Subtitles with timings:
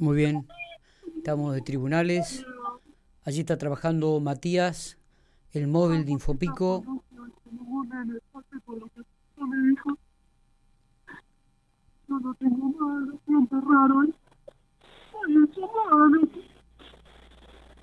[0.00, 0.48] Muy bien.
[1.18, 2.46] Estamos de tribunales.
[3.22, 4.96] Allí está trabajando Matías,
[5.52, 6.82] el móvil de Infopico.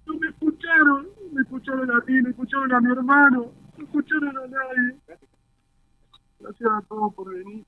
[0.08, 4.48] No me escucharon, me escucharon a ti, me escucharon a mi hermano, no escucharon a
[4.48, 4.98] nadie.
[6.40, 7.64] Gracias a todos por venir,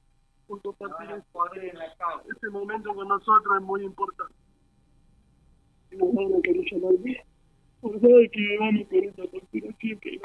[0.47, 4.28] por compartir este, este momento con nosotros, es muy importante.
[5.99, 7.21] Y nos van a querer llamar bien,
[7.81, 10.19] por saber que vamos por esta conspiración que que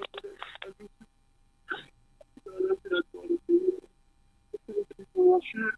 [5.34, 5.74] ayer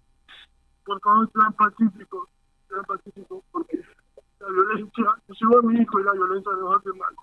[0.84, 2.28] por favor sean pacíficos,
[2.68, 3.80] sean pacíficos porque
[4.40, 7.14] la violencia se llevó a mi hijo y la violencia nos hace mal.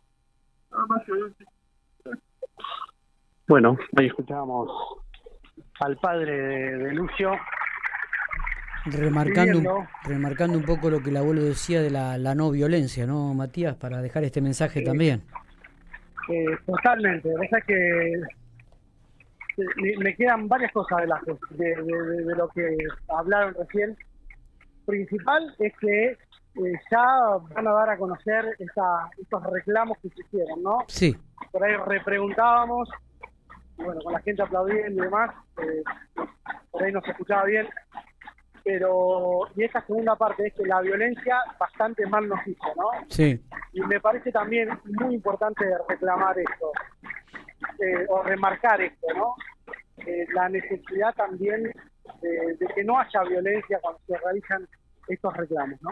[0.71, 1.47] Nada más que decir.
[3.47, 4.69] Bueno, ahí escuchábamos
[5.79, 7.31] al padre de, de Lucio.
[8.85, 13.05] Remarcando, un- remarcando un poco lo que el abuelo decía de la, la no violencia,
[13.07, 13.75] ¿no, Matías?
[13.75, 15.23] Para dejar este mensaje también.
[16.29, 18.21] Eh, totalmente, verdad es que eh,
[19.77, 22.75] me, me quedan varias cosas de, las, de, de- de- de lo que
[23.09, 23.97] hablaron recién.
[24.85, 26.17] Principal es que eh,
[26.91, 27.05] ya
[27.55, 30.79] van a dar a conocer esta, estos reclamos que se hicieron, ¿no?
[30.87, 31.15] Sí,
[31.51, 32.89] Por ahí repreguntábamos,
[33.77, 35.83] bueno, con la gente aplaudiendo y demás, eh,
[36.71, 37.67] por ahí no se escuchaba bien,
[38.63, 42.89] pero y esta segunda parte es que la violencia bastante mal nos hizo, ¿no?
[43.09, 43.39] sí,
[43.73, 46.71] Y me parece también muy importante reclamar esto,
[47.79, 49.35] eh, o remarcar esto, ¿no?
[50.05, 51.63] Eh, la necesidad también
[52.21, 54.67] de, de que no haya violencia cuando se realizan
[55.07, 55.91] estos reclamos, ¿no?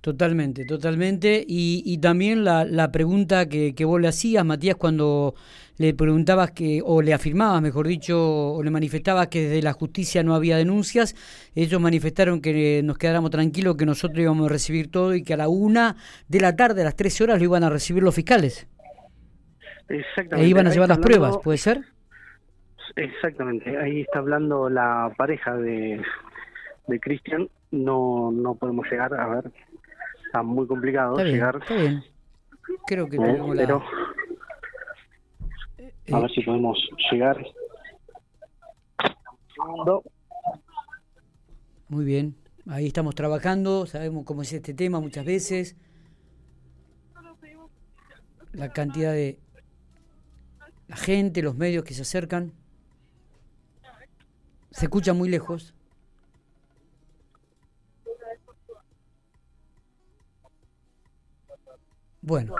[0.00, 1.44] Totalmente, totalmente.
[1.46, 5.34] Y, y también la, la pregunta que, que vos le hacías, Matías, cuando
[5.78, 10.22] le preguntabas que, o le afirmabas, mejor dicho, o le manifestabas que desde la justicia
[10.22, 11.14] no había denuncias,
[11.54, 15.36] ellos manifestaron que nos quedáramos tranquilos, que nosotros íbamos a recibir todo y que a
[15.38, 15.96] la una
[16.28, 18.66] de la tarde, a las 13 horas, lo iban a recibir los fiscales.
[19.88, 20.46] Exactamente.
[20.46, 21.80] E iban a llevar las hablando- pruebas, ¿puede ser?
[22.96, 26.00] Exactamente, ahí está hablando la pareja de,
[26.88, 27.48] de Cristian.
[27.70, 29.52] No, no podemos llegar, a ver,
[30.30, 31.56] está muy complicado Está bien, llegar.
[31.56, 32.04] está bien.
[32.86, 33.20] Creo que ¿eh?
[33.20, 33.62] tenemos la...
[33.66, 33.82] Pero
[35.76, 36.78] a eh, ver si podemos
[37.10, 37.44] llegar.
[39.52, 40.04] Segundo.
[41.88, 42.36] Muy bien,
[42.68, 45.76] ahí estamos trabajando, sabemos cómo es este tema muchas veces.
[48.52, 49.40] La cantidad de
[50.86, 52.52] la gente, los medios que se acercan.
[54.70, 55.74] Se escucha muy lejos.
[62.22, 62.54] Bueno,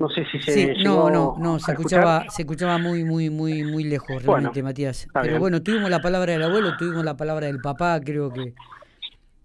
[0.00, 2.28] No sé si se sí, no, llegó no, no, se escuchaba, escuchar.
[2.28, 5.10] se escuchaba muy, muy, muy, muy lejos Bueno, realmente, Matías.
[5.18, 5.38] Pero bien.
[5.38, 8.54] bueno, tuvimos la palabra del abuelo, tuvimos la palabra del papá, creo que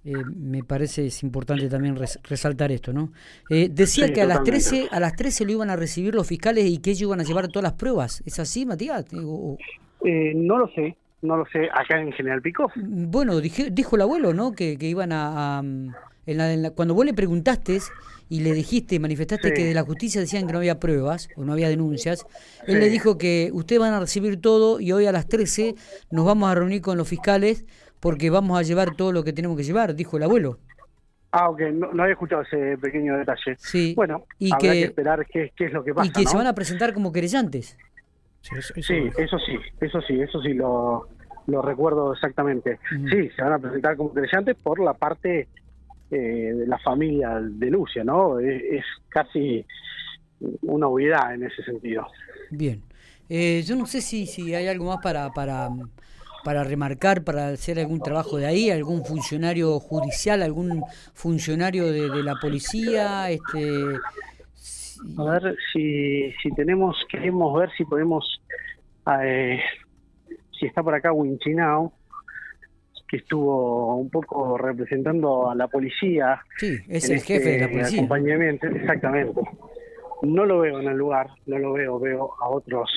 [0.05, 3.13] eh, me parece es importante también res- resaltar esto, ¿no?
[3.49, 4.43] Eh, decía Sí, que a las totalmente.
[4.43, 7.23] 13, a las 13 lo iban a recibir los fiscales y que ellos iban a
[7.23, 8.23] llevar todas las pruebas.
[8.25, 9.05] ¿Es así, Matías?
[9.13, 9.23] Eh,
[10.05, 11.69] Eh, no lo sé, no lo sé.
[11.73, 12.71] Acá en General Pico.
[12.75, 14.51] bueno, dije- dijo el abuelo, ¿no?
[14.51, 15.57] Que, que iban a...
[15.57, 17.79] a, en la- en la- cuando vos le preguntaste
[18.29, 19.53] y le dijiste, manifestaste Sí.
[19.53, 22.25] que de la justicia decían que no había pruebas o no había denuncias,
[22.67, 22.79] él Sí.
[22.79, 25.75] le dijo que ustedes van a recibir todo y hoy a las 13
[26.11, 27.65] nos vamos a reunir con los fiscales
[27.99, 30.59] porque vamos a llevar todo lo que tenemos que llevar, dijo el abuelo.
[31.31, 33.55] Ah, ok, no, no había escuchado ese pequeño detalle.
[33.57, 33.93] Sí.
[33.95, 36.07] Bueno, Y habrá que, que- esperar qué, qué es lo que pasa.
[36.07, 37.77] y que se van a presentar como querellantes.
[38.43, 41.07] Sí, eso sí, eso sí, eso sí lo,
[41.47, 42.79] lo recuerdo exactamente.
[42.89, 45.47] Sí, se van a presentar como creyentes por la parte
[46.11, 46.17] eh,
[46.53, 48.39] de la familia de Lucia, ¿no?
[48.39, 49.65] Es, es casi
[50.61, 52.05] una obviedad en ese sentido.
[52.51, 52.83] Bien.
[53.29, 55.69] Eh, yo no sé si, si hay algo más para, para,
[56.43, 60.83] para remarcar, para hacer algún trabajo de ahí, algún funcionario judicial, algún
[61.13, 63.97] funcionario de, de la policía, este
[65.17, 68.41] A ver si, si tenemos, queremos ver si podemos,
[69.21, 69.59] eh,
[70.57, 71.93] si está por acá Winchinao,
[73.07, 77.77] que estuvo un poco representando a la policía sí, es el jefe de la este
[77.77, 77.99] policía.
[77.99, 79.41] acompañamiento, exactamente.
[80.23, 82.89] No lo veo en el lugar, no lo veo, veo a otros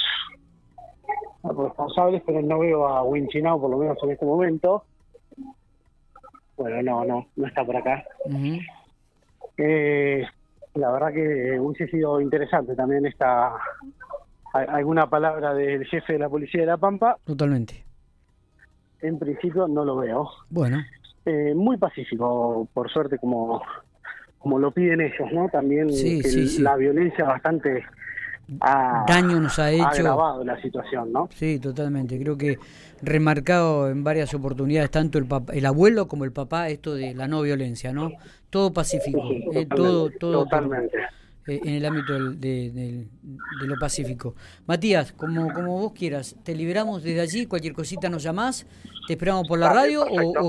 [1.43, 4.85] responsables, pero no veo a Winchinao por lo menos en este momento.
[6.57, 8.03] Bueno, no, no, no está por acá.
[9.59, 10.27] Eh,
[10.77, 13.53] la verdad que hubiese sido interesante también esta
[14.53, 17.19] alguna palabra del jefe de la policía de La Pampa.
[17.25, 17.85] Totalmente.
[19.03, 20.29] En principio no lo veo.
[20.51, 20.79] Bueno,
[21.27, 23.61] Eh, muy pacífico, por suerte, como,
[24.39, 25.49] como lo piden ellos, ¿no?
[25.49, 26.63] También Sí, que sí, sí.
[26.63, 27.85] la violencia bastante
[28.49, 29.85] daño nos ha hecho.
[29.85, 31.29] Ha agravado la situación, ¿no?
[31.35, 32.19] Sí, totalmente.
[32.19, 32.59] Creo que
[33.03, 37.43] remarcado en varias oportunidades tanto el, el abuelo como el papá esto de la no
[37.43, 38.13] violencia, ¿no?
[38.51, 39.23] Todo pacífico,
[39.53, 40.45] eh, todo, todo.
[40.45, 40.97] Totalmente.
[41.47, 43.07] Eh, en el ámbito de, de,
[43.67, 44.35] lo pacífico.
[44.67, 48.67] Matías, como, como vos quieras, te liberamos desde allí, cualquier cosita nos llamás,
[49.07, 50.45] te esperamos por la radio o,